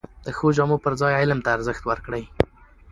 د 0.25 0.27
ښو 0.37 0.47
جامو 0.57 0.77
پر 0.83 0.93
ځای 1.01 1.13
علم 1.21 1.39
ته 1.45 1.49
ارزښت 1.55 1.83
ورکړئ! 1.87 2.23